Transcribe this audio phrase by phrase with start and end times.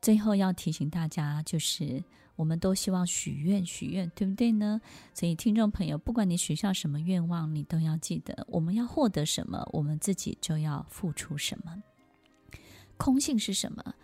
[0.00, 2.02] 最后要提醒大家，就是
[2.36, 4.80] 我们都希望许愿，许愿，对不对呢？
[5.12, 11.82] 所以听众朋友，不管你许下什么愿望，你都要记得，我们要获得什么，我们自己就要付出什么。
[12.96, 13.94] 空性是什么？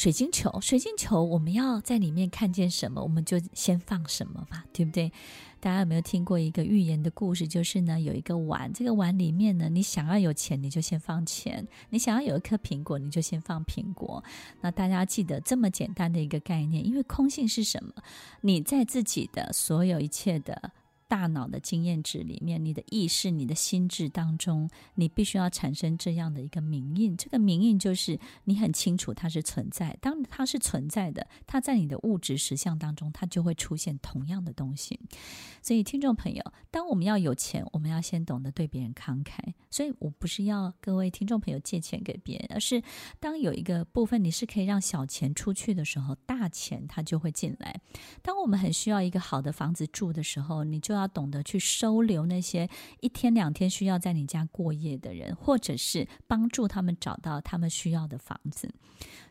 [0.00, 5.12] 水晶球，水晶球，我们要在里面看见什么，我们就先放什么嘛，对不对？
[5.60, 7.46] 大家有没有听过一个寓言的故事？
[7.46, 14.24] 就是呢，有一个碗，这个碗里面呢，你想要有钱，你就先放钱；你想要有一颗苹果，你就先放苹果。
[14.62, 17.92] 那大家记得这么简单的一个概念，因为空性是什么？
[18.40, 20.72] 你在自己的所有一切的。
[21.10, 27.16] 大脑的经验值里面，你的意识、你的心智当中，你必须要产生这样的一个铭印。
[27.16, 29.98] 这个铭印就是你很清楚它是存在。
[30.00, 35.00] 当它是存在的，它在你的物质实相当中，它就会出现同样的东西。
[35.60, 39.32] 所以，听众朋友，当我们要有钱，我们要先懂得对别人慷慨。
[39.68, 42.80] 所以我不是要各位听众朋友借钱给别人，而是
[43.18, 47.80] 当有一个部分你是可以让小钱出去的时候，大钱它就会进来。
[48.22, 50.99] 当我们很需要一个好的房子住的时候，你就要。
[51.00, 52.68] 要懂得去收留那些
[53.00, 58.72] 一天两天需要在你家过夜的人，或者是帮助他们找到他们需要的房子。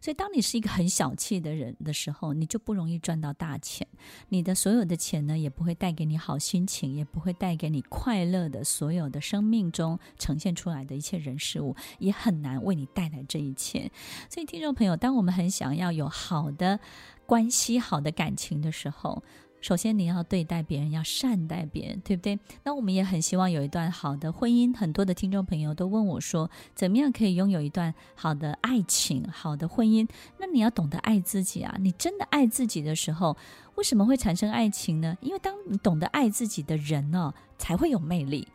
[0.02, 3.88] 所以，当你是一个很小气的人的时候，你就不容易赚到大钱。
[4.30, 8.64] 你的所有的钱呢，也不会带给你好心情，也不会带给你快乐的。
[8.64, 13.92] 所有的生命中呈现出来的一切人事物，也很难为你带来这一切。
[14.30, 16.80] 所以，听众朋友，当我们很想要有好的
[17.26, 19.22] 关系、好的感情的时候，
[19.62, 22.40] 首先，你要对待别人，要善待别人，对不对？
[22.64, 24.76] 那我们也很希望有一段好的婚姻。
[24.76, 30.08] 很多的听众朋友都问我说，怎么样可以拥有一段好的爱情、好的婚姻？
[30.38, 31.76] 那你要懂得爱自己啊！
[31.80, 33.36] 你真的爱自己的时候，
[33.76, 35.18] 为什么会产生爱情呢？
[35.22, 38.48] 因为当你懂得爱自己的人呢，才会有魅力。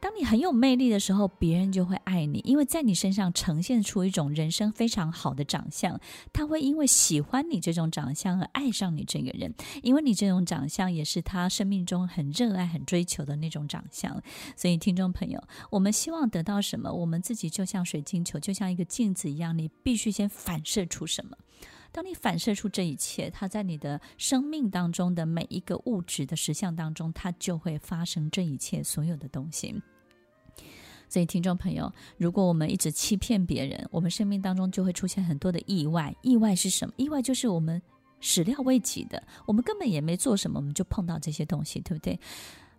[0.00, 6.00] 当你很有魅力的时候，别人就会爱你，因为在你身上呈现出一种人生非常好的长相，
[6.32, 14.22] 他会因为喜欢你这种长相而爱上你这个人，因为你这种长相也是他生命中很热爱、很追求的那种长相。
[14.56, 21.36] 所以，听众朋友，我们希望得到什么，我们自己就像水晶球，就像一个镜子一样，你必须先反射出什么。
[21.96, 29.74] 当你反射出这一切，它在你的生命当中的每一个物质的实相当中，它就会发生这一切所有的东西。
[31.08, 36.14] 所以，听众朋友，如果我们一直欺骗别人，我们生命当中就会出现很多的意外。
[36.20, 36.92] 意外是什么？
[36.98, 37.80] 意外就是我们
[38.20, 42.20] 始料未及的，我们根本也没做什么，我们就碰到这些东西，对不对？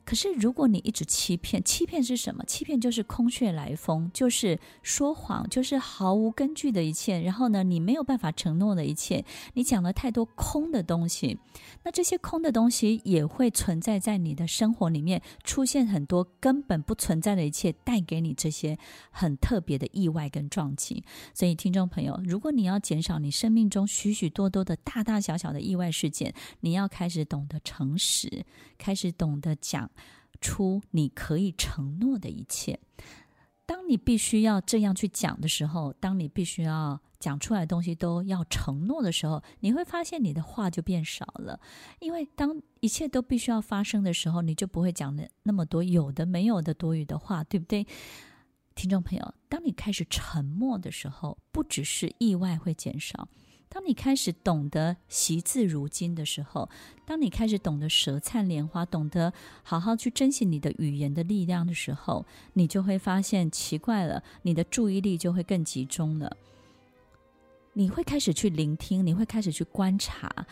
[0.08, 2.42] 可是，如果你一直欺骗，欺骗是什么？
[2.46, 7.20] 欺骗就是空穴来风，就是说谎，就是毫无根据的一切。
[7.20, 9.26] 然后呢，你没有办法承诺的一切，
[9.56, 11.38] 你讲了太多空的东西。
[11.84, 18.80] 那这些空的东西也会存在在你的生活里面，出现很多根本不存在的一切，带给你这些
[19.12, 21.04] 很特别的意外跟撞击。
[21.34, 28.46] 所以，听众朋友，如果你要减少你生命中许许多多的大大小小的意外事件，你要开始懂得诚实，
[28.78, 29.92] 开始懂得讲。
[30.42, 32.80] 出你可以承诺的一切。
[33.66, 41.60] 当你必须要这样去讲的时候，当你必须要讲出来的东西都要承诺的时候，你会发现你的话就变少了。
[42.00, 47.86] 因为当一切都必须要发生的时候，你就不会讲的那么多有的没有的多余的话，对不对？
[48.74, 53.28] 听众朋友，当你开始沉默的时候，不只是意外会减少。
[53.70, 56.70] 当你开始懂得惜字如金的时候，
[57.06, 66.38] 当你开始懂得舌灿莲花，懂得好好去珍惜你的语言的力量的时候，你就会发现奇怪了，你的注意力就会更集中了。
[67.74, 70.48] 你会开始去聆听，你会开始去观察，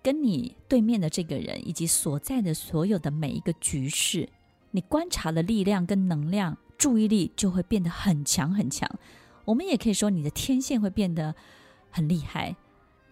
[0.00, 4.28] 跟你对面的这个人以及所在的所有的每一个局势，
[4.70, 8.88] 你观察的力量跟能量，注意力就会变得很强很强。
[9.44, 11.34] 我们也可以说，你的天线会变得。
[11.96, 12.54] 很厉害，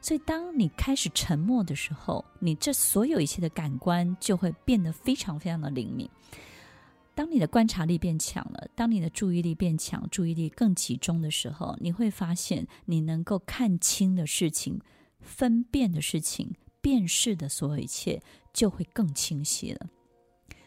[0.02, 6.06] 所以当你开始沉默的时候，你这所有一切的感官就会变得非常非常的灵敏。
[7.14, 14.78] 当你的观察力变强了，当你的注意力变强，注意力更集中的时候，你会发现你能够看清的事情、
[15.18, 18.20] 分辨的事情、辨识的所有一切
[18.52, 19.86] 就会更清晰了。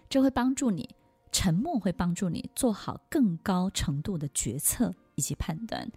[0.09, 0.89] 这会帮助你，
[1.31, 5.87] 沉默会帮助你做好更高程度的决策以及判断。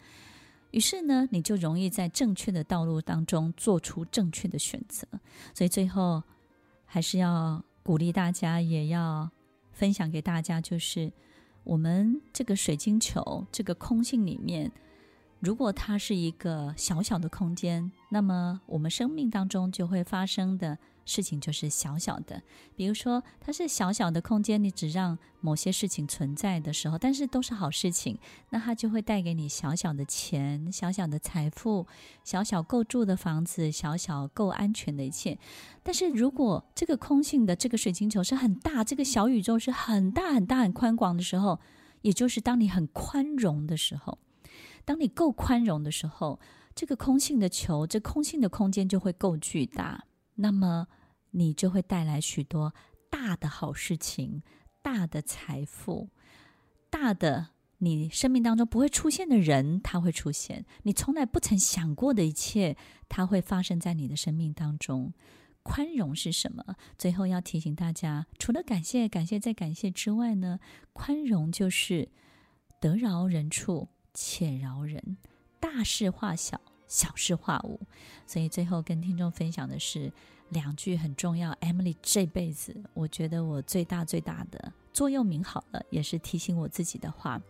[0.70, 5.06] 于是呢，你就容易在正确的道路当中做出正确的选择。
[5.52, 6.22] 所以最后
[6.84, 9.30] 还是要鼓励大家，也要
[9.72, 11.12] 分享给大家，就是
[11.64, 14.70] 我们这个水晶球，这个空性里面，
[15.40, 22.42] 如果它是一个小小的空间，那么我们生命当中就会发生的事情就是小小的，
[22.76, 28.18] 比如说它是小小的空间，你只让某些事情存在的时候，但是都是好事情，
[28.50, 31.86] 那它就会带给你小小的钱、小小的财富、
[32.22, 35.38] 小小够住的房子、小小够安全的一切。
[35.82, 41.58] 但是如果这个空性的这个水晶球是很大，这个小宇宙是很大很大很宽广的时候，
[42.02, 44.18] 也就是当你很宽容的时候，
[44.84, 46.38] 当你够宽容的时候，
[46.74, 50.04] 这个空性的球，这空性的空间就会够巨大，
[50.40, 50.88] 那么。
[51.32, 52.74] 你就会带来许多
[53.08, 54.42] 大的好事情、
[54.82, 56.08] 大的财富、
[56.90, 60.66] 大的你生命当中不会出现的人，他会出现。
[60.82, 62.76] 你从来不曾想过的一切，
[63.08, 65.12] 它会发生在你的生命当中。
[65.62, 66.74] 宽容是什么？
[66.98, 70.58] 最后要提醒大家，除了感谢、感谢再感谢之外呢，
[70.92, 72.08] 宽容就是
[72.80, 75.16] 得饶人处且饶人，
[75.60, 76.60] 大事化小，
[76.90, 77.80] 小事化无。
[78.26, 80.12] 所以最后跟听众分享的是。
[80.50, 87.40] 两句很重要，Emily 这辈子，我觉得我最大最大的座右铭好了，也是提醒我自己的话。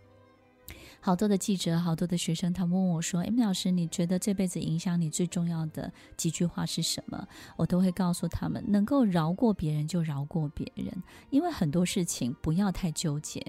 [1.02, 7.26] 好多的记者，好多的学生，他问我说：“M 老师，你觉得这辈子影响你最重要的几句话是什么？”
[7.56, 13.43] 我都会告诉他们：能够饶过别人就饶过别人，因为很多事情不要太纠结。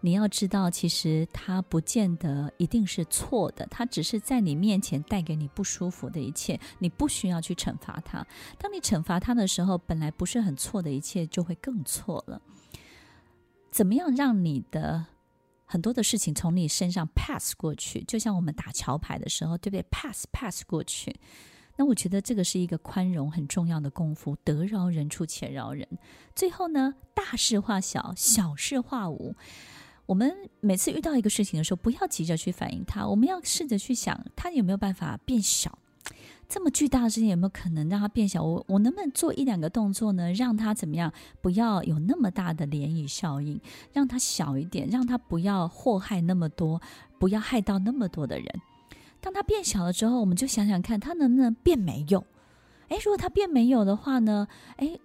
[0.00, 8.26] 你要知道，其实他不见得一定是错的，他只是在你面前带给你不舒服的一切，你不需要去惩罚他。
[8.58, 12.42] 当你惩罚他的时候，本来不是很错的一切就会更错了。
[13.70, 15.06] 怎么样让你的？
[15.70, 21.14] 很多的事情从你身上 pass 过去，就像我们打桥牌的时候，对不对？pass pass 过去。
[21.76, 25.86] 那我觉得这个是一个宽容很重要的功夫，得饶人处且饶人。
[26.34, 29.36] 最后呢，大事化小，小事化无。
[30.06, 35.78] 我们每次遇到一个事情的时候，不要急着去反应它，我们要试着去想，它有没有办法变小。
[36.48, 38.42] 这么巨大的事情有没有可能让它变小？
[38.42, 40.32] 我我能不能做一两个动作呢？
[40.32, 41.12] 让它怎么样？
[41.42, 43.60] 不要有那么大的涟漪效应，
[43.92, 46.80] 让它小一点，让它不要祸害那么多，
[47.18, 48.46] 不要害到那么多的人。
[49.20, 52.24] 当它变小了之后，我们就想想看，它能不能变没有？
[52.88, 54.48] 诶，如果它变没有的话呢？
[54.78, 54.98] 诶，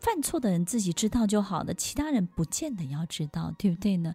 [0.00, 4.14] 犯错的人自己知道就好了，其他人不见得要知道，对不对呢？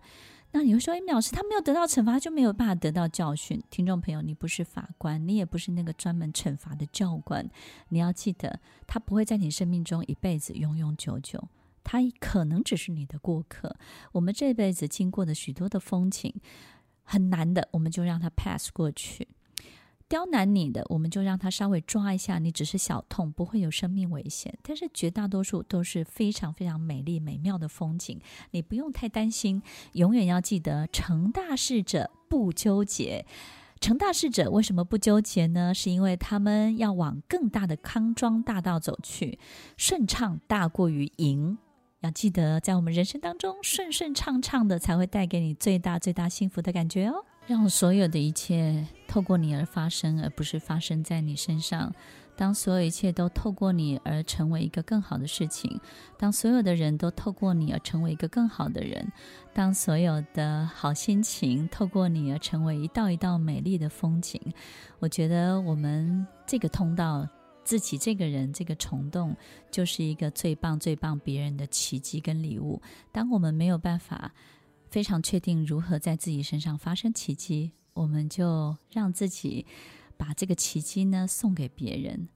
[0.55, 3.59] 那你会说，诶，老师，他没有得到惩罚，就没有办法得到教训。
[3.71, 7.49] 听众朋友，你不是法官，你也不是那个专门惩罚的教官。
[7.89, 11.43] 你要记得，他不会在你生命中一辈子永永久久，
[11.83, 13.75] 他可能只是你的过客。
[14.11, 16.31] 我们这辈子经过的许多的风景，
[17.03, 19.27] 很难的，我们就让他 pass 过去。
[20.13, 24.55] 刁难你的，我们就让他稍微抓一下，你只是小痛，不会有生命危险。
[24.61, 28.21] 但是绝大多数都是非常非常美丽美妙的风景，
[28.51, 29.63] 你不用太担心。
[29.93, 33.25] 永远要记得，成大事者不纠结。
[33.81, 35.73] 成大事者为什么不纠结呢？
[35.73, 39.39] 是因为他们要往更大的康庄大道走去，
[39.77, 41.57] 顺畅大过于赢。
[42.01, 47.25] 要记得，在我们人生当中，顺顺畅畅的才会带给你最大最大幸福的感觉哦。
[47.45, 51.93] 让所有的一切透过你而发生，而不是发生在你身上。
[52.35, 55.79] 当所有一切都透过你而成为一个更好的事情，
[56.17, 59.07] 当所有的人都透过你而成为一个更好的人，
[59.53, 64.41] 当所有的好心情透过你而成为一道一道美丽的风景，
[64.97, 67.27] 我觉得我们这个通道，
[67.63, 69.35] 自己这个人这个虫洞，
[69.69, 72.81] 就是一个最棒最棒别人的奇迹跟礼物。
[73.11, 74.33] 当我们没有办法。
[74.93, 79.65] 非常确定如何在自己身上发生奇迹，我们就让自己
[80.17, 82.29] 把这个奇迹呢送给别人，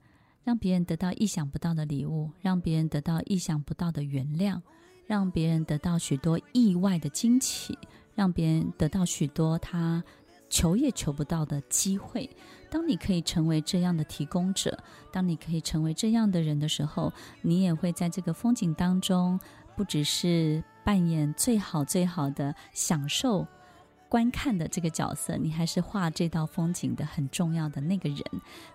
[0.44, 4.60] 让别人得到意想不到的礼物，让别人得到意想不到的原谅，
[5.06, 7.78] 让别人得到许多意外的惊喜，
[8.16, 10.04] 让别人得到许多他
[10.50, 12.28] 求也求不到的机会。
[12.72, 14.76] 当你可以成为这样的提供者，
[15.12, 19.40] 当你可以成为这样的人的时候，你也会在这个风景当中，
[19.76, 20.64] 不只是。
[20.88, 23.46] 扮演最好最好的享受
[24.08, 28.24] 观看的这个角色，你还是画这道风景的很重要的那个人，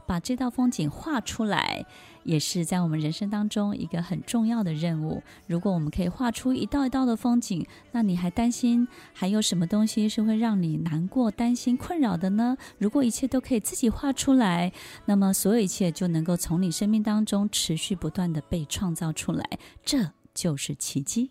[0.06, 1.86] 把这道风景画出来，
[2.22, 5.22] 也是在我们人生当中一个很重要的任务。
[5.46, 12.58] 如果我们可以画出一道一道的风景，那你还担心还有什么东西是会让你难过、担心、困扰的呢？
[12.76, 14.70] 如果一切都可以自己画出来，
[15.06, 21.30] 那么所有一切就能够从你生命当中持续不断地被创造出来，这就是奇迹。